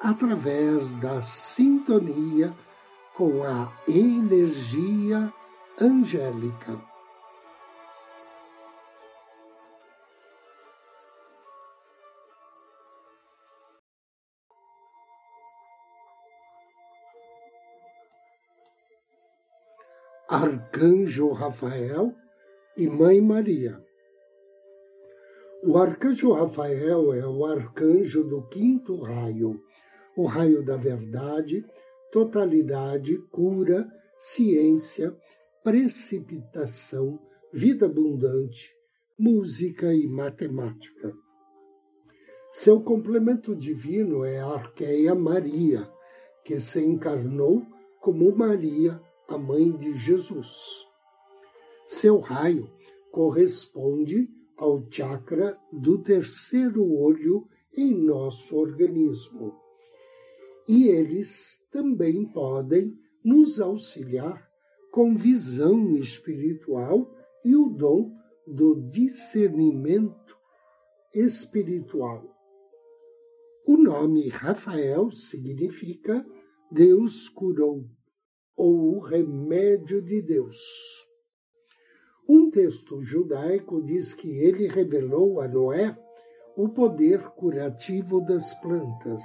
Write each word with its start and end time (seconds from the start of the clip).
através 0.00 0.90
da 0.92 1.22
sintonia 1.22 2.52
com 3.14 3.42
a 3.44 3.70
energia 3.86 5.32
angélica. 5.80 6.80
Arcanjo 20.26 21.32
Rafael 21.32 22.14
e 22.76 22.86
Mãe 22.86 23.20
Maria. 23.20 23.84
O 25.62 25.76
arcanjo 25.76 26.32
Rafael 26.32 27.12
é 27.12 27.26
o 27.26 27.44
arcanjo 27.44 28.22
do 28.24 28.46
quinto 28.46 29.02
raio, 29.02 29.60
o 30.16 30.26
raio 30.26 30.64
da 30.64 30.76
verdade, 30.76 31.64
totalidade, 32.10 33.16
cura, 33.30 33.88
ciência, 34.18 35.16
precipitação, 35.62 37.18
vida 37.52 37.86
abundante, 37.86 38.70
música 39.18 39.94
e 39.94 40.06
matemática. 40.06 41.12
Seu 42.50 42.80
complemento 42.80 43.54
divino 43.54 44.24
é 44.24 44.40
a 44.40 44.46
Arqueia 44.46 45.14
Maria, 45.14 45.88
que 46.44 46.58
se 46.58 46.84
encarnou 46.84 47.64
como 48.00 48.34
Maria, 48.34 49.00
a 49.28 49.38
mãe 49.38 49.70
de 49.70 49.92
Jesus. 49.92 50.84
Seu 51.86 52.18
raio 52.18 52.68
corresponde 53.12 54.28
ao 54.56 54.84
chakra 54.90 55.52
do 55.72 56.02
terceiro 56.02 56.84
olho 56.92 57.46
em 57.76 57.94
nosso 57.94 58.56
organismo. 58.56 59.59
E 60.72 60.86
eles 60.86 61.60
também 61.72 62.24
podem 62.24 62.96
nos 63.24 63.60
auxiliar 63.60 64.48
com 64.92 65.16
visão 65.16 65.96
espiritual 65.96 67.12
e 67.44 67.56
o 67.56 67.70
dom 67.70 68.16
do 68.46 68.80
discernimento 68.88 70.38
espiritual. 71.12 72.24
O 73.66 73.76
nome 73.76 74.28
Rafael 74.28 75.10
significa 75.10 76.24
Deus 76.70 77.28
curou, 77.28 77.84
ou 78.56 78.94
o 78.94 79.00
remédio 79.00 80.00
de 80.00 80.22
Deus. 80.22 80.56
Um 82.28 82.48
texto 82.48 83.02
judaico 83.02 83.82
diz 83.82 84.14
que 84.14 84.38
ele 84.38 84.68
revelou 84.68 85.40
a 85.40 85.48
Noé 85.48 85.98
o 86.56 86.68
poder 86.68 87.30
curativo 87.30 88.20
das 88.20 88.54
plantas. 88.60 89.20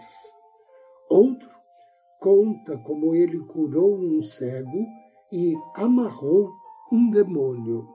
Outro 1.10 1.50
conta 2.20 2.78
como 2.80 3.14
ele 3.14 3.40
curou 3.46 3.96
um 3.96 4.22
cego 4.22 4.86
e 5.32 5.54
amarrou 5.76 6.52
um 6.92 7.10
demônio. 7.10 7.88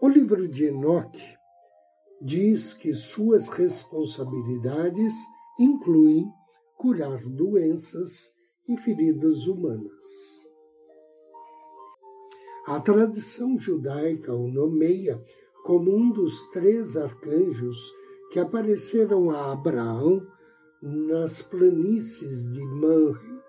O 0.00 0.08
livro 0.08 0.48
de 0.48 0.64
Enoque 0.64 1.22
diz 2.22 2.72
que 2.72 2.92
suas 2.94 3.48
responsabilidades 3.48 5.12
incluem 5.58 6.26
curar 6.76 7.22
doenças 7.24 8.34
e 8.66 8.76
feridas 8.78 9.46
humanas. 9.46 10.40
A 12.66 12.80
tradição 12.80 13.58
judaica 13.58 14.34
o 14.34 14.48
nomeia 14.48 15.22
como 15.64 15.94
um 15.94 16.10
dos 16.10 16.48
três 16.50 16.96
arcanjos 16.96 17.76
que 18.32 18.38
apareceram 18.38 19.30
a 19.30 19.52
Abraão 19.52 20.26
nas 20.82 21.42
planícies 21.42 22.50
de 22.50 22.64
Manre. 22.64 23.40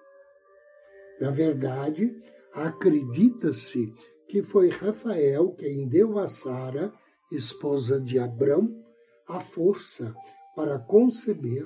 Na 1.19 1.31
verdade, 1.31 2.13
acredita-se 2.53 3.93
que 4.27 4.41
foi 4.41 4.69
Rafael 4.69 5.53
quem 5.53 5.87
deu 5.87 6.17
a 6.19 6.27
Sara, 6.27 6.93
esposa 7.31 7.99
de 7.99 8.19
Abrão, 8.19 8.83
a 9.27 9.39
força 9.39 10.13
para 10.55 10.79
conceber 10.79 11.65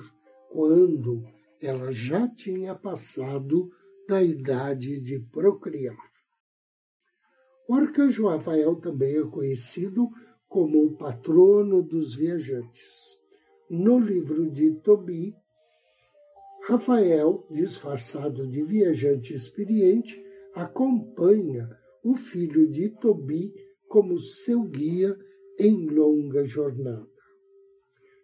quando 0.50 1.24
ela 1.60 1.90
já 1.90 2.28
tinha 2.28 2.74
passado 2.74 3.70
da 4.08 4.22
idade 4.22 5.00
de 5.00 5.18
procriar. 5.18 5.96
O 7.68 7.74
arcanjo 7.74 8.28
Rafael 8.28 8.76
também 8.76 9.16
é 9.16 9.24
conhecido 9.24 10.08
como 10.48 10.84
o 10.84 10.96
patrono 10.96 11.82
dos 11.82 12.14
viajantes. 12.14 13.18
No 13.68 13.98
livro 13.98 14.48
de 14.48 14.72
Tobi, 14.82 15.34
Rafael, 16.68 17.46
disfarçado 17.48 18.44
de 18.44 18.60
viajante 18.60 19.32
experiente, 19.32 20.20
acompanha 20.52 21.70
o 22.02 22.16
filho 22.16 22.68
de 22.68 22.88
Tobi 22.88 23.54
como 23.88 24.18
seu 24.18 24.64
guia 24.64 25.16
em 25.60 25.86
longa 25.86 26.44
jornada. 26.44 27.06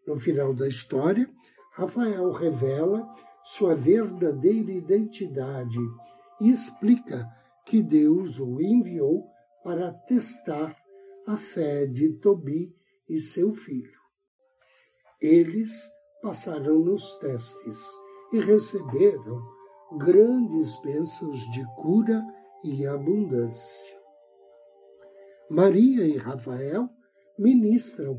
No 0.05 0.19
final 0.19 0.53
da 0.53 0.67
história, 0.67 1.31
Rafael 1.75 2.33
revela 2.33 3.07
sua 3.45 3.77
verdadeira 3.77 4.73
identidade 4.73 5.79
e 6.41 6.51
explica 6.51 7.25
que 7.65 7.81
Deus 7.81 8.41
o 8.41 8.61
enviou 8.61 9.25
para 9.63 9.93
testar 9.93 10.77
a 11.29 11.37
fé 11.37 11.87
de 11.87 12.15
Tobi 12.15 12.75
e 13.09 13.21
seu 13.21 13.55
filho. 13.55 14.01
Eles 15.21 15.73
passaram 16.21 16.81
nos 16.81 17.17
testes 17.19 18.02
e 18.33 18.41
receberam 18.41 19.43
grandes 19.99 20.81
bênçãos 20.81 21.39
de 21.51 21.65
cura 21.77 22.25
e 22.65 22.87
abundância. 22.87 24.01
Maria 25.51 26.07
e 26.07 26.17
Rafael 26.17 26.89
ministram 27.39 28.19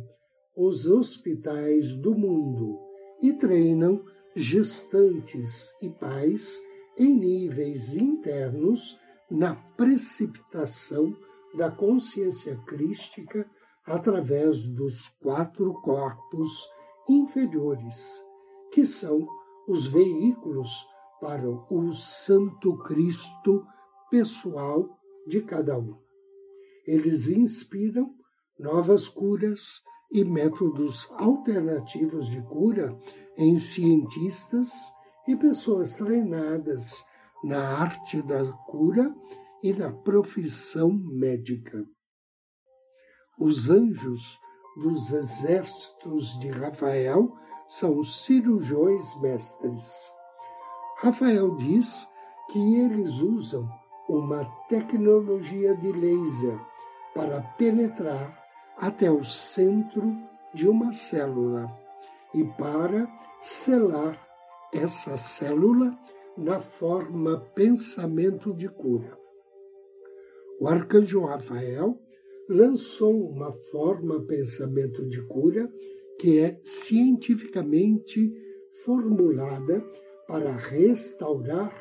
os 0.55 0.85
hospitais 0.85 1.95
do 1.95 2.15
mundo 2.15 2.79
e 3.21 3.33
treinam 3.33 4.03
gestantes 4.35 5.73
e 5.81 5.89
pais 5.89 6.61
em 6.97 7.15
níveis 7.15 7.95
internos 7.95 8.99
na 9.29 9.55
precipitação 9.55 11.15
da 11.55 11.71
consciência 11.71 12.55
crística 12.67 13.49
através 13.85 14.63
dos 14.63 15.09
quatro 15.19 15.73
corpos 15.81 16.69
inferiores, 17.09 18.23
que 18.71 18.85
são 18.85 19.27
os 19.67 19.85
veículos 19.85 20.69
para 21.19 21.49
o 21.49 21.93
Santo 21.93 22.77
Cristo 22.79 23.65
pessoal 24.09 24.99
de 25.27 25.41
cada 25.41 25.77
um. 25.77 25.97
Eles 26.85 27.27
inspiram 27.27 28.13
novas 28.59 29.07
curas 29.07 29.81
e 30.11 30.23
métodos 30.23 31.09
alternativos 31.17 32.27
de 32.27 32.41
cura 32.41 32.97
em 33.37 33.57
cientistas 33.57 34.71
e 35.27 35.35
pessoas 35.35 35.93
treinadas 35.93 37.05
na 37.43 37.59
arte 37.59 38.21
da 38.21 38.51
cura 38.67 39.13
e 39.63 39.73
na 39.73 39.91
profissão 39.91 40.91
médica. 40.91 41.83
Os 43.39 43.69
anjos 43.69 44.39
dos 44.77 45.11
exércitos 45.11 46.37
de 46.39 46.49
Rafael 46.49 47.33
são 47.67 48.03
cirurgiões 48.03 49.19
mestres. 49.21 50.11
Rafael 50.97 51.55
diz 51.55 52.07
que 52.51 52.75
eles 52.75 53.19
usam 53.19 53.67
uma 54.07 54.45
tecnologia 54.67 55.75
de 55.75 55.91
laser 55.91 56.59
para 57.13 57.41
penetrar 57.57 58.41
até 58.77 59.09
o 59.09 59.23
centro 59.23 60.15
de 60.53 60.67
uma 60.67 60.93
célula 60.93 61.71
e 62.33 62.43
para 62.43 63.07
selar 63.41 64.19
essa 64.73 65.17
célula 65.17 65.97
na 66.37 66.59
forma 66.59 67.39
pensamento 67.53 68.53
de 68.53 68.67
cura. 68.67 69.17
O 70.59 70.67
arcanjo 70.67 71.25
Rafael 71.25 71.99
lançou 72.49 73.29
uma 73.29 73.51
forma 73.71 74.21
pensamento 74.21 75.05
de 75.07 75.21
cura 75.23 75.71
que 76.19 76.39
é 76.39 76.59
cientificamente 76.63 78.31
formulada 78.83 79.83
para 80.27 80.51
restaurar 80.51 81.73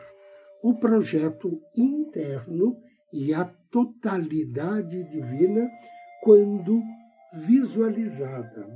o 0.63 0.75
projeto 0.75 1.61
interno 1.77 2.77
e 3.13 3.35
a 3.35 3.45
totalidade 3.71 5.03
divina 5.05 5.69
quando 6.23 6.81
visualizada, 7.47 8.69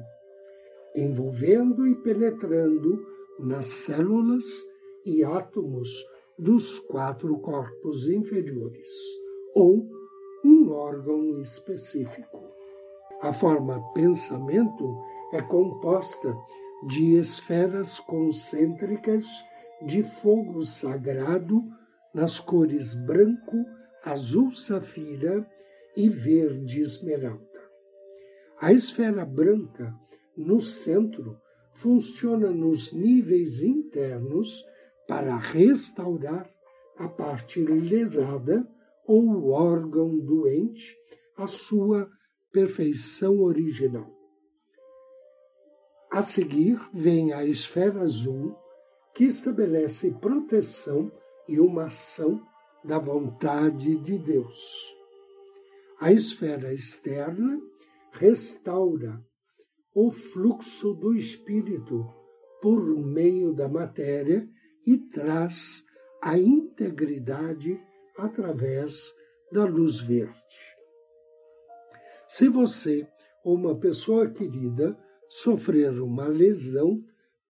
envolvendo 0.95 1.87
e 1.87 1.95
penetrando 1.97 3.07
nas 3.39 3.67
células 3.67 4.45
e 5.05 5.23
átomos 5.23 6.05
dos 6.39 6.79
quatro 6.81 7.39
corpos 7.39 8.09
inferiores, 8.09 8.91
ou 9.55 9.89
um 10.45 10.71
órgão 10.71 11.41
específico. 11.41 12.43
A 13.23 13.33
forma 13.33 13.81
pensamento 13.95 14.97
é 15.33 15.43
composta 15.43 16.37
de 16.87 17.17
esferas 17.17 17.99
concêntricas 18.01 19.25
de 19.83 20.03
fogo 20.03 20.63
sagrado 20.65 21.63
nas 22.15 22.39
cores 22.39 22.95
branco, 22.95 23.65
azul 24.05 24.53
safira 24.53 25.47
e 25.97 26.09
verde 26.09 26.81
esmeralda. 26.81 27.45
A 28.61 28.73
esfera 28.73 29.25
branca, 29.25 29.95
no 30.37 30.61
centro, 30.61 31.39
funciona 31.73 32.51
nos 32.51 32.93
níveis 32.93 33.63
internos 33.63 34.65
para 35.07 35.37
restaurar 35.37 36.51
a 36.97 37.09
parte 37.09 37.61
lesada 37.61 38.67
ou 39.07 39.23
o 39.23 39.51
órgão 39.51 40.19
doente 40.19 40.97
à 41.37 41.47
sua 41.47 42.11
perfeição 42.51 43.41
original. 43.41 44.16
A 46.17 46.23
seguir 46.23 46.81
vem 46.95 47.35
a 47.35 47.45
esfera 47.45 48.01
azul, 48.01 48.57
que 49.15 49.25
estabelece 49.25 50.13
proteção 50.13 51.13
e 51.47 51.61
uma 51.61 51.89
ação 51.89 52.41
da 52.83 52.99
vontade 52.99 53.97
de 53.97 54.17
Deus. 54.17 54.97
A 56.01 56.11
esfera 56.11 56.73
externa 56.73 57.61
restaura 58.13 59.23
o 59.95 60.11
fluxo 60.11 60.95
do 60.95 61.15
espírito 61.15 62.11
por 62.63 62.83
meio 62.97 63.53
da 63.53 63.69
matéria 63.69 64.49
e 64.87 64.97
traz 64.97 65.85
a 66.23 66.39
integridade 66.39 67.79
através 68.17 69.15
da 69.53 69.67
luz 69.67 70.01
verde. 70.01 70.33
Se 72.27 72.49
você 72.49 73.07
ou 73.45 73.55
uma 73.55 73.79
pessoa 73.79 74.31
querida 74.31 74.99
sofrer 75.29 76.01
uma 76.01 76.27
lesão, 76.27 77.03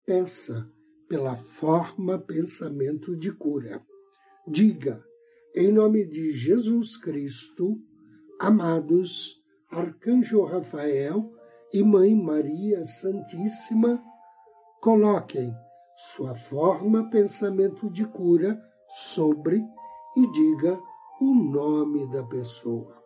peça 0.06 0.68
pela 1.08 1.36
forma 1.36 2.18
pensamento 2.18 3.16
de 3.16 3.32
cura. 3.32 3.82
Diga, 4.46 5.02
em 5.54 5.70
nome 5.70 6.04
de 6.06 6.32
Jesus 6.32 6.96
Cristo, 6.96 7.78
amados 8.40 9.40
Arcanjo 9.70 10.44
Rafael 10.44 11.32
e 11.72 11.82
Mãe 11.82 12.14
Maria 12.14 12.84
Santíssima, 12.84 14.02
coloquem 14.80 15.54
sua 15.96 16.34
forma 16.34 17.08
pensamento 17.08 17.88
de 17.88 18.04
cura 18.04 18.60
sobre 18.88 19.64
e 20.16 20.32
diga 20.32 20.78
o 21.20 21.34
nome 21.34 22.10
da 22.10 22.22
pessoa. 22.22 23.02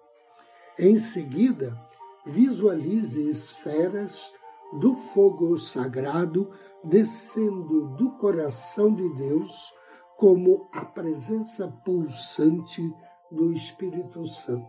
Em 0.79 0.97
seguida, 0.99 1.79
visualize 2.26 3.29
esferas 3.29 4.32
do 4.73 4.94
fogo 4.94 5.56
sagrado 5.56 6.50
descendo 6.85 7.94
do 7.97 8.12
coração 8.19 8.94
de 8.94 9.09
Deus 9.15 9.73
como 10.17 10.69
a 10.73 10.85
presença 10.85 11.69
pulsante 11.85 12.82
do 13.31 13.53
Espírito 13.53 14.26
Santo. 14.26 14.67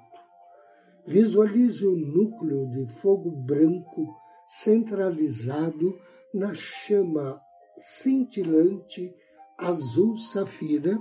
Visualize 1.06 1.86
o 1.86 1.96
núcleo 1.96 2.70
de 2.70 2.86
fogo 2.94 3.32
branco 3.32 4.16
centralizado 4.48 5.98
na 6.34 6.54
chama 6.54 7.42
cintilante 7.78 9.14
azul 9.58 10.16
safira 10.18 11.00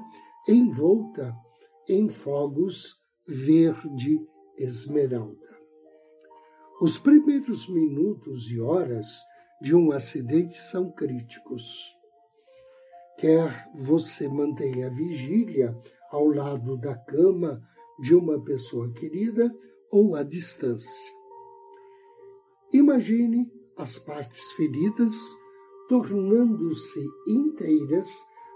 envolta 0.48 1.34
em 1.88 2.08
fogos 2.08 2.98
verde 3.26 4.18
esmeralda. 4.56 5.57
Os 6.80 6.96
primeiros 6.96 7.68
minutos 7.68 8.48
e 8.52 8.60
horas 8.60 9.08
de 9.60 9.74
um 9.74 9.90
acidente 9.90 10.56
são 10.56 10.92
críticos. 10.92 11.92
Quer 13.18 13.68
você 13.74 14.28
mantenha 14.28 14.88
vigília 14.88 15.76
ao 16.08 16.28
lado 16.28 16.76
da 16.76 16.94
cama 16.94 17.60
de 17.98 18.14
uma 18.14 18.40
pessoa 18.44 18.92
querida 18.92 19.52
ou 19.90 20.14
à 20.14 20.22
distância. 20.22 21.12
Imagine 22.72 23.50
as 23.76 23.98
partes 23.98 24.52
feridas 24.52 25.14
tornando-se 25.88 27.04
inteiras 27.26 28.08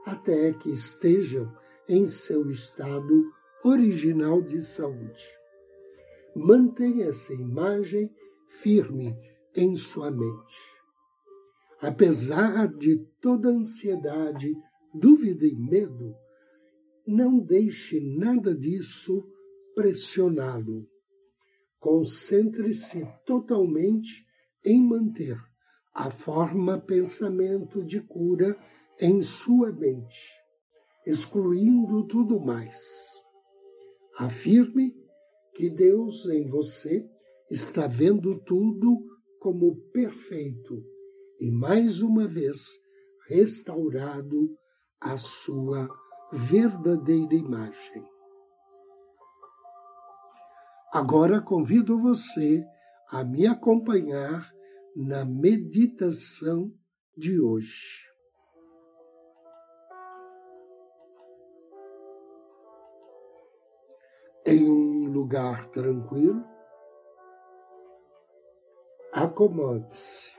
até 0.07 0.53
que 0.53 0.71
estejam 0.71 1.53
em 1.89 2.07
seu 2.07 2.49
estado 2.51 3.33
original 3.65 4.41
de 4.41 4.63
saúde. 4.63 5.42
Mantenha 6.35 7.07
essa 7.07 7.35
imagem 7.35 8.11
firme 8.63 9.15
em 9.55 9.77
sua 9.77 10.11
mente. 10.11 10.73
Apesar 11.81 12.69
de 12.69 12.97
toda 13.21 13.51
ansiedade, 13.51 14.55
dúvida 14.95 15.45
e 15.45 15.55
medo, 15.55 16.15
não 17.07 17.39
deixe 17.39 18.01
nada 18.01 18.55
disso 18.55 19.29
pressioná-lo. 19.75 20.89
Concentre-se 21.79 23.07
totalmente 23.27 24.25
em 24.65 24.83
manter 24.83 25.37
a 25.93 26.11
forma 26.11 26.79
pensamento 26.79 27.85
de 27.85 28.01
cura 28.01 28.57
em 28.99 29.21
sua 29.21 29.73
mente, 29.73 30.31
excluindo 31.07 32.07
tudo 32.07 32.41
mais. 32.41 32.81
Afirme 34.17 35.02
que 35.55 35.69
Deus 35.69 36.27
em 36.27 36.47
você 36.47 37.07
está 37.51 37.87
vendo 37.87 38.41
tudo 38.41 39.05
como 39.39 39.77
perfeito 39.93 40.83
e 41.39 41.51
mais 41.51 42.01
uma 42.01 42.27
vez 42.27 42.59
restaurado 43.29 44.57
a 45.01 45.19
sua 45.19 45.89
verdadeira 46.33 47.35
imagem. 47.35 48.07
Agora 50.93 51.41
convido 51.41 51.99
você 51.99 52.65
a 53.11 53.25
me 53.25 53.47
acompanhar 53.47 54.51
na 54.95 55.25
meditação 55.25 56.73
de 57.17 57.41
hoje. 57.41 58.07
Em 64.47 64.69
um 64.69 64.92
lugar 65.13 65.69
tranquilo, 65.69 66.43
acomode-se. 69.13 70.33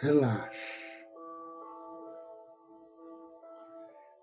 Relaxe. 0.00 0.80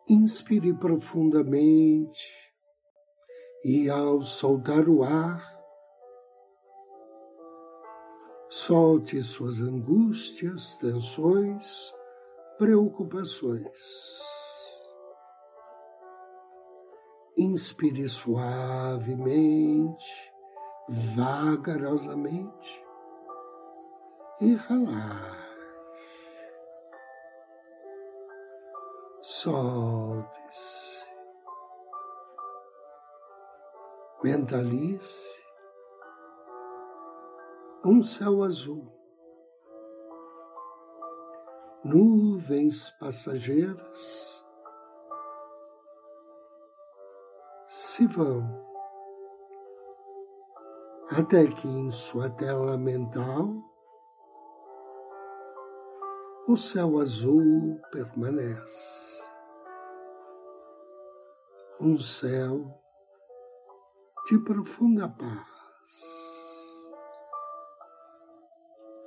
Inspire 0.10 0.74
profundamente 0.74 2.26
e, 3.64 3.90
ao 3.90 4.22
soltar 4.22 4.88
o 4.88 5.04
ar, 5.04 5.58
solte 8.50 9.22
suas 9.22 9.60
angústias, 9.60 10.78
tensões, 10.78 11.94
preocupações. 12.58 14.37
Inspire 17.38 18.10
suavemente, 18.10 20.04
vagarosamente 20.90 22.84
e 24.42 24.56
relaxe. 24.56 25.48
Solte-se. 29.22 31.06
Mentalize 34.24 35.46
um 37.86 38.02
céu 38.02 38.42
azul, 38.44 38.92
nuvens 41.84 42.90
passageiras 43.00 44.47
se 47.98 48.06
vão 48.06 48.44
até 51.10 51.48
que 51.48 51.68
em 51.68 51.90
sua 51.90 52.30
tela 52.30 52.78
mental 52.78 53.50
o 56.48 56.56
céu 56.56 57.00
azul 57.00 57.82
permanece. 57.92 59.24
Um 61.82 61.98
céu 61.98 62.72
de 64.28 64.38
profunda 64.44 65.10
paz 65.10 65.48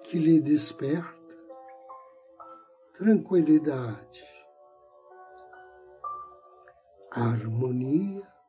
que 0.02 0.18
lhe 0.18 0.40
desperta 0.40 1.14
tranquilidade, 2.98 4.24
harmonia, 7.12 8.39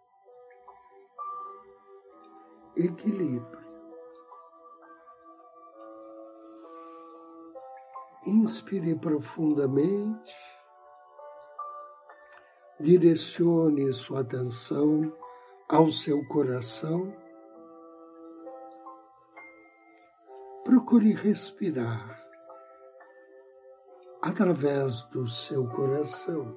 equilíbrio. 2.86 3.62
Inspire 8.26 8.96
profundamente, 8.96 10.36
direcione 12.80 13.92
sua 13.92 14.22
atenção 14.22 15.12
ao 15.68 15.90
seu 15.90 16.24
coração. 16.28 17.16
Procure 20.64 21.14
respirar 21.14 22.22
através 24.22 25.02
do 25.10 25.28
seu 25.28 25.68
coração. 25.68 26.56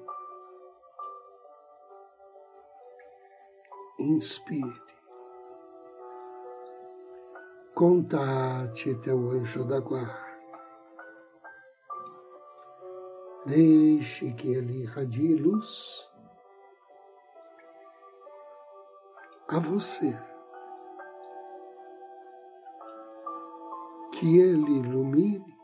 Inspire. 3.99 4.94
Contate 7.75 8.95
teu 9.01 9.31
anjo 9.31 9.65
da 9.65 9.81
guarda. 9.81 10.25
Deixe 13.45 14.31
que 14.31 14.47
ele 14.47 14.83
irradie 14.83 15.35
luz 15.35 16.09
a 19.49 19.59
você. 19.59 20.17
Que 24.13 24.39
ele 24.39 24.79
ilumine 24.79 25.57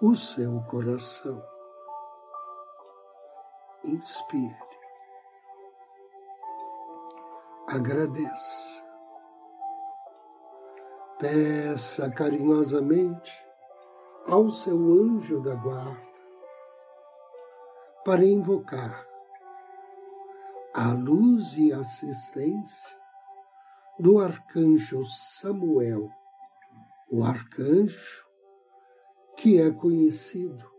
o 0.00 0.14
seu 0.14 0.62
coração. 0.70 1.42
Inspire. 3.84 4.56
Agradeça. 7.66 8.85
Peça 11.18 12.10
carinhosamente 12.10 13.32
ao 14.26 14.50
seu 14.50 14.76
anjo 14.76 15.40
da 15.40 15.54
guarda 15.54 16.06
para 18.04 18.22
invocar 18.22 19.06
a 20.74 20.92
luz 20.92 21.56
e 21.56 21.72
assistência 21.72 22.94
do 23.98 24.18
arcanjo 24.18 25.02
Samuel, 25.04 26.10
o 27.10 27.24
arcanjo 27.24 28.26
que 29.38 29.58
é 29.58 29.70
conhecido 29.70 30.70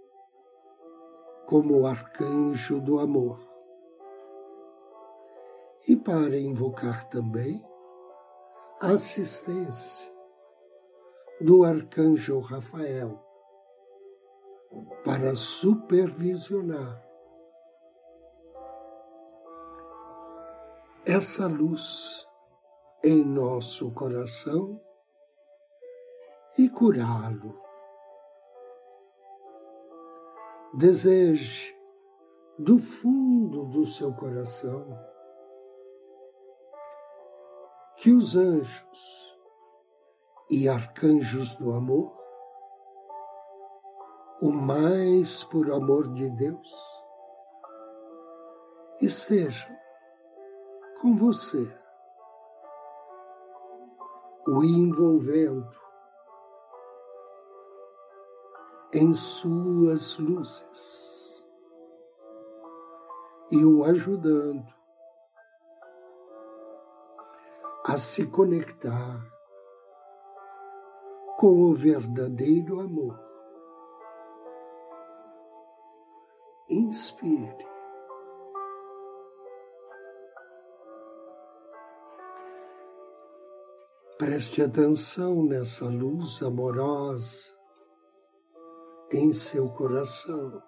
como 1.47 1.79
o 1.79 1.87
arcanjo 1.87 2.79
do 2.79 2.99
amor. 2.99 3.39
E 5.87 5.95
para 5.95 6.37
invocar 6.37 7.09
também 7.09 7.65
a 8.79 8.89
assistência 8.89 10.16
do 11.39 11.63
arcanjo 11.63 12.39
Rafael, 12.39 13.23
para 15.03 15.35
supervisionar. 15.35 17.03
Essa 21.05 21.47
luz 21.47 22.27
em 23.03 23.23
nosso 23.23 23.91
coração 23.91 24.81
e 26.57 26.67
curá-lo. 26.69 27.61
Deseje 30.73 31.73
do 32.59 32.79
fundo 32.79 33.65
do 33.65 33.85
seu 33.85 34.13
coração 34.13 34.85
que 37.97 38.11
os 38.11 38.35
anjos 38.35 39.36
e 40.49 40.69
arcanjos 40.69 41.55
do 41.55 41.73
amor, 41.73 42.15
o 44.41 44.51
mais 44.51 45.43
puro 45.43 45.75
amor 45.75 46.13
de 46.13 46.29
Deus, 46.29 47.03
estejam 49.01 49.75
com 51.01 51.17
você, 51.17 51.69
o 54.47 54.63
envolvendo 54.63 55.75
em 58.93 59.13
suas 59.13 60.17
luzes 60.17 61.45
e 63.51 63.63
o 63.65 63.83
ajudando 63.83 64.65
a 67.85 67.97
se 67.97 68.25
conectar 68.27 69.36
com 71.37 71.69
o 71.69 71.75
verdadeiro 71.75 72.79
amor. 72.79 73.15
Inspire. 76.67 77.67
Preste 84.17 84.63
atenção 84.63 85.43
nessa 85.43 85.85
luz 85.85 86.41
amorosa 86.41 87.53
em 89.11 89.31
seu 89.31 89.69
coração. 89.69 90.61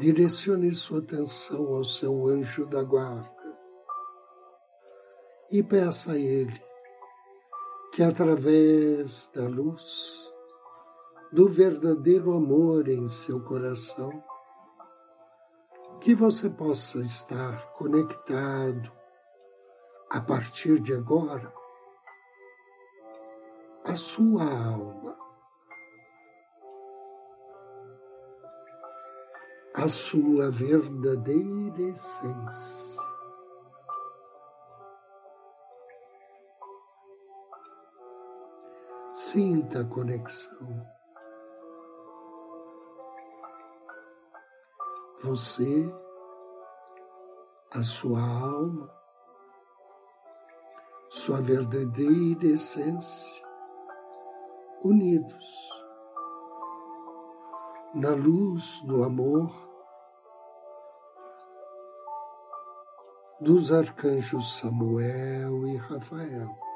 Direcione 0.00 0.72
sua 0.72 0.98
atenção 0.98 1.76
ao 1.76 1.84
seu 1.84 2.26
anjo 2.26 2.66
da 2.66 2.82
guarda 2.82 3.30
e 5.48 5.62
peça 5.62 6.12
a 6.12 6.18
ele 6.18 6.71
que, 7.92 8.02
através 8.02 9.30
da 9.34 9.46
luz 9.46 10.28
do 11.30 11.48
verdadeiro 11.48 12.34
amor 12.34 12.88
em 12.88 13.06
seu 13.06 13.40
coração, 13.40 14.10
que 16.00 16.14
você 16.14 16.50
possa 16.50 16.98
estar 16.98 17.72
conectado 17.74 18.90
a 20.10 20.20
partir 20.20 20.80
de 20.80 20.92
agora 20.92 21.52
à 23.84 23.94
sua 23.94 24.42
alma. 24.42 25.22
a 29.74 29.88
sua 29.88 30.50
verdadeira 30.50 31.82
essência. 31.82 32.91
Sinta 39.32 39.80
a 39.80 39.84
conexão. 39.84 40.86
Você, 45.22 45.90
a 47.70 47.82
sua 47.82 48.20
alma, 48.20 48.94
sua 51.08 51.40
verdadeira 51.40 52.46
essência, 52.46 53.42
unidos 54.84 55.70
na 57.94 58.10
luz 58.10 58.82
do 58.82 59.02
amor 59.02 59.50
dos 63.40 63.72
arcanjos 63.72 64.58
Samuel 64.58 65.66
e 65.68 65.76
Rafael. 65.78 66.71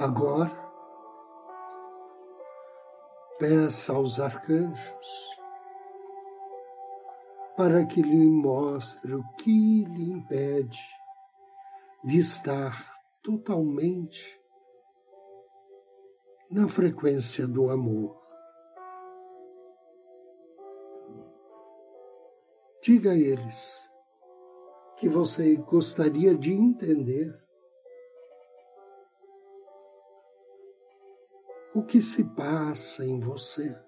Agora, 0.00 0.50
peça 3.38 3.92
aos 3.92 4.18
arcanjos 4.18 5.38
para 7.54 7.84
que 7.84 8.00
lhe 8.00 8.30
mostre 8.30 9.12
o 9.12 9.22
que 9.34 9.84
lhe 9.84 10.10
impede 10.10 10.80
de 12.02 12.16
estar 12.16 12.98
totalmente 13.22 14.40
na 16.50 16.66
frequência 16.66 17.46
do 17.46 17.68
amor. 17.68 18.18
Diga 22.82 23.10
a 23.10 23.18
eles 23.18 23.86
que 24.96 25.10
você 25.10 25.56
gostaria 25.56 26.34
de 26.34 26.54
entender. 26.54 27.49
O 31.72 31.84
que 31.84 32.02
se 32.02 32.24
passa 32.24 33.04
em 33.04 33.20
você? 33.20 33.78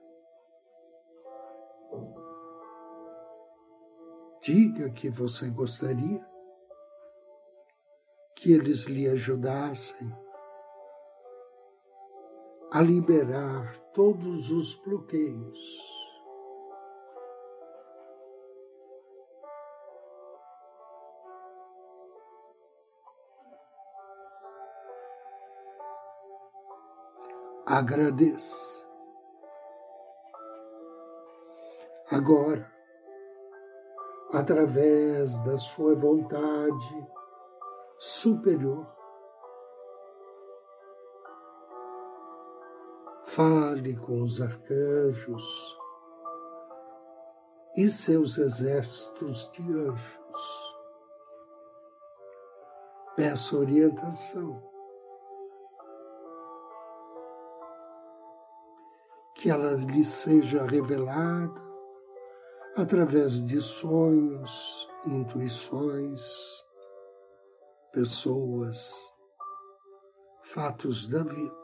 Diga 4.40 4.90
que 4.90 5.10
você 5.10 5.48
gostaria 5.48 6.24
que 8.36 8.52
eles 8.52 8.82
lhe 8.82 9.08
ajudassem 9.08 10.12
a 12.72 12.80
liberar 12.80 13.76
todos 13.92 14.50
os 14.50 14.74
bloqueios. 14.76 16.01
Agradeça. 27.66 28.82
Agora, 32.10 32.70
através 34.32 35.36
da 35.44 35.56
sua 35.56 35.94
vontade 35.94 37.06
superior, 37.98 38.86
Fale 43.34 43.96
com 43.96 44.20
os 44.20 44.42
arcanjos 44.42 45.74
e 47.74 47.90
seus 47.90 48.36
exércitos 48.36 49.50
de 49.52 49.62
anjos. 49.62 50.74
Peça 53.16 53.56
orientação. 53.56 54.71
Que 59.42 59.50
ela 59.50 59.72
lhe 59.72 60.04
seja 60.04 60.64
revelada 60.64 61.60
através 62.76 63.44
de 63.44 63.60
sonhos, 63.60 64.88
intuições, 65.04 66.64
pessoas, 67.92 68.94
fatos 70.44 71.08
da 71.08 71.24
vida. 71.24 71.62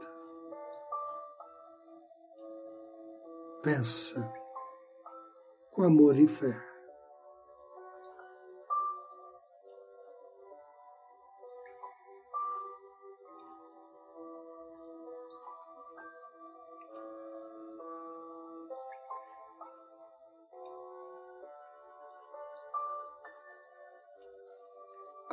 peça 3.63 4.33
com 5.73 5.83
amor 5.83 6.17
e 6.17 6.27
fé. 6.27 6.68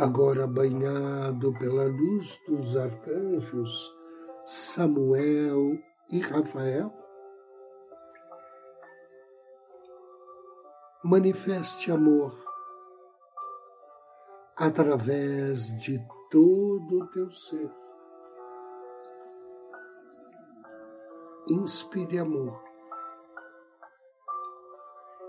Agora 0.05 0.45
banhado 0.45 1.51
pela 1.53 1.85
luz 1.85 2.39
dos 2.47 2.77
arcanjos 2.77 3.91
Samuel 4.45 5.81
e 6.11 6.19
Rafael, 6.19 6.93
manifeste 11.03 11.91
amor 11.91 12.37
através 14.55 15.75
de 15.79 15.99
todo 16.29 16.99
o 16.99 17.07
teu 17.07 17.31
ser. 17.31 17.71
Inspire 21.47 22.19
amor, 22.19 22.63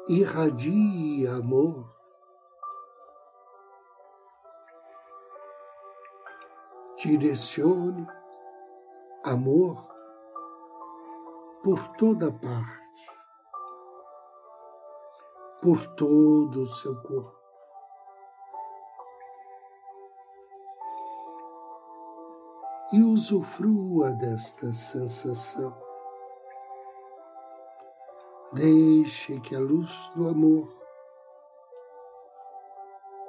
irradie 0.06 1.26
amor. 1.28 1.95
Direcione 6.96 8.06
amor 9.24 9.86
por 11.62 11.88
toda 11.96 12.32
parte 12.32 12.86
por 15.60 15.84
todo 15.96 16.62
o 16.62 16.66
seu 16.66 16.94
corpo. 17.02 17.36
E 22.92 23.02
usufrua 23.02 24.12
desta 24.12 24.72
sensação. 24.72 25.76
Deixe 28.52 29.40
que 29.40 29.56
a 29.56 29.58
luz 29.58 29.90
do 30.14 30.28
amor 30.28 30.72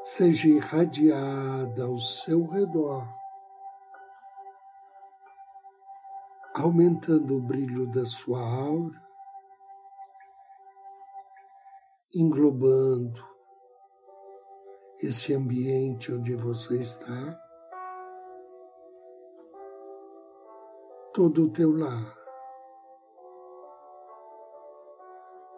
seja 0.05 0.47
irradiada 0.47 1.85
ao 1.85 1.97
seu 1.97 2.45
redor, 2.45 3.07
aumentando 6.57 7.37
o 7.37 7.41
brilho 7.41 7.85
da 7.91 8.03
sua 8.03 8.41
aura 8.41 9.05
englobando 12.15 13.23
esse 14.99 15.35
ambiente 15.35 16.11
onde 16.11 16.35
você 16.35 16.79
está, 16.79 17.39
todo 21.13 21.43
o 21.43 21.51
teu 21.51 21.77
lar. 21.77 22.17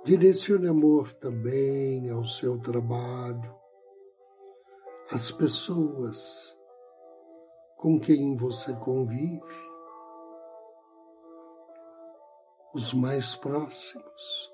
Direcione 0.04 0.68
amor 0.68 1.14
também 1.14 2.10
ao 2.10 2.26
seu 2.26 2.60
trabalho, 2.60 3.56
às 5.10 5.32
pessoas 5.32 6.58
com 7.78 7.98
quem 8.00 8.36
você 8.36 8.74
convive, 8.76 9.69
os 12.74 12.94
mais 12.94 13.36
próximos 13.36 14.54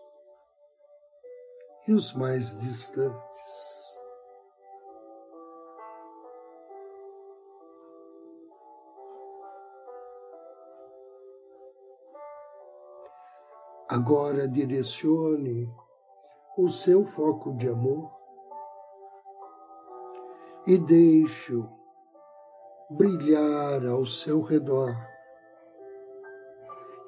e 1.88 1.94
os 1.94 2.14
mais 2.14 2.58
distantes. 2.60 3.76
Agora 13.88 14.48
direcione 14.48 15.72
o 16.58 16.70
seu 16.70 17.06
foco 17.06 17.54
de 17.54 17.70
amor 17.70 18.12
e 20.66 20.78
deixe-o 20.78 21.70
brilhar 22.90 23.86
ao 23.86 24.06
seu 24.06 24.42
redor 24.42 25.15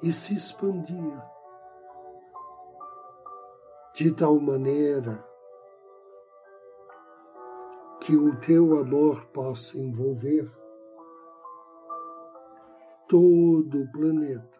e 0.02 0.12
se 0.12 0.34
expandir 0.34 1.20
de 3.94 4.12
tal 4.14 4.38
maneira 4.38 5.24
que 8.00 8.16
o 8.16 8.38
teu 8.40 8.78
amor 8.78 9.26
possa 9.26 9.76
envolver 9.76 10.48
todo 13.08 13.82
o 13.82 13.92
planeta. 13.92 14.58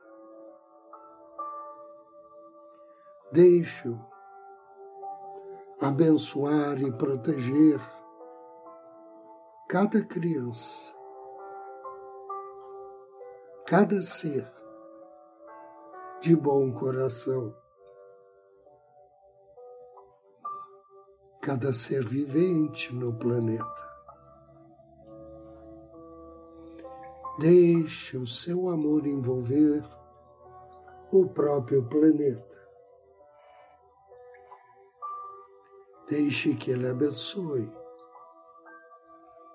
Deixe-o 3.31 3.99
abençoar 5.81 6.83
e 6.83 6.91
proteger 6.91 7.81
cada 9.69 10.03
criança, 10.03 10.93
cada 13.65 14.03
ser 14.03 14.58
de 16.21 16.35
bom 16.37 16.73
coração. 16.73 17.55
cada 21.49 21.73
ser 21.73 22.05
vivente 22.07 22.95
no 22.95 23.11
planeta. 23.11 23.65
Deixe 27.39 28.19
o 28.19 28.27
seu 28.27 28.69
amor 28.69 29.07
envolver 29.07 29.83
o 31.11 31.27
próprio 31.27 31.83
planeta. 31.89 32.69
Deixe 36.07 36.55
que 36.55 36.71
ele 36.71 36.87
abençoe 36.87 37.73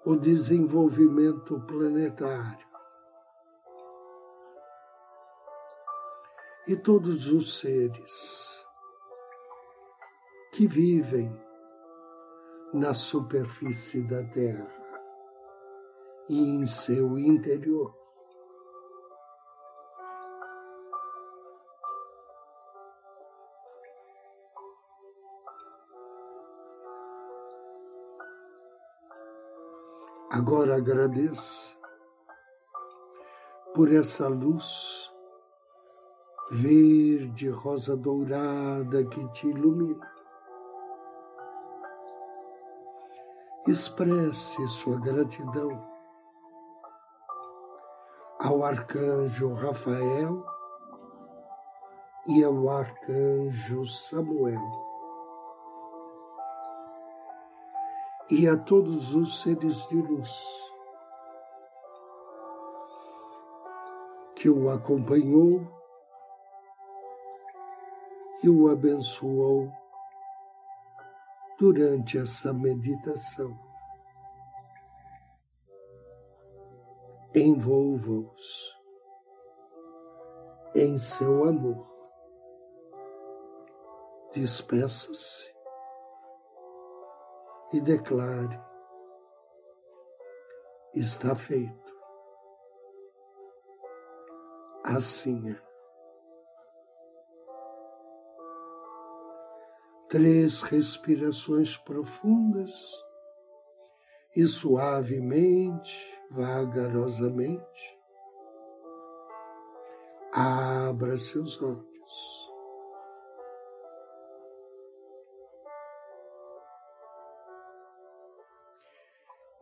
o 0.04 0.16
desenvolvimento 0.16 1.60
planetário. 1.62 2.63
E 6.66 6.78
todos 6.78 7.28
os 7.28 7.60
seres 7.60 8.66
que 10.54 10.66
vivem 10.66 11.30
na 12.74 12.94
superfície 12.94 14.02
da 14.02 14.24
Terra 14.24 14.68
e 16.30 16.40
em 16.40 16.66
seu 16.66 17.20
interior. 17.20 17.94
Agora 30.32 30.78
agradeça 30.78 31.76
por 33.76 33.92
essa 33.94 34.28
luz 34.28 35.13
verde, 36.52 37.50
rosa 37.50 37.96
dourada 37.96 39.04
que 39.06 39.28
te 39.30 39.48
ilumina. 39.48 40.12
Expresse 43.68 44.68
sua 44.68 45.00
gratidão 45.00 45.94
ao 48.40 48.64
arcanjo 48.64 49.54
Rafael 49.54 50.46
e 52.28 52.44
ao 52.44 52.70
arcanjo 52.70 53.86
Samuel. 53.86 54.62
E 58.30 58.48
a 58.48 58.58
todos 58.58 59.16
os 59.16 59.42
seres 59.42 59.88
de 59.88 59.96
luz 59.96 60.64
que 64.36 64.50
o 64.50 64.70
acompanhou 64.70 65.83
e 68.44 68.50
o 68.50 68.70
abençoou 68.70 69.72
durante 71.58 72.18
essa 72.18 72.52
meditação. 72.52 73.58
Envolva-os 77.34 78.78
em 80.76 80.98
seu 80.98 81.46
amor. 81.46 81.88
Despeça-se 84.34 85.54
e 87.72 87.80
declare: 87.80 88.60
está 90.94 91.34
feito. 91.34 91.94
Assim 94.84 95.50
é. 95.50 95.73
Três 100.14 100.62
respirações 100.62 101.76
profundas 101.76 103.04
e 104.36 104.46
suavemente, 104.46 105.92
vagarosamente, 106.30 107.98
abra 110.32 111.18
seus 111.18 111.60
olhos. 111.60 112.52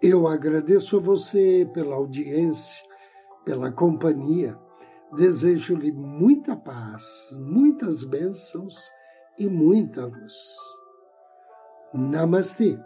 Eu 0.02 0.28
agradeço 0.28 0.98
a 0.98 1.00
você 1.00 1.66
pela 1.74 1.96
audiência, 1.96 2.84
pela 3.46 3.72
companhia. 3.72 4.60
Desejo-lhe 5.16 5.94
muita 5.94 6.58
paz, 6.58 7.06
muitas 7.40 8.04
bênçãos 8.04 8.92
e 9.42 9.48
muita 9.48 10.06
luz. 10.06 10.38
Namastê. 11.94 12.78